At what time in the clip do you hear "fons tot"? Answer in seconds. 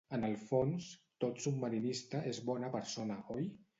0.51-1.43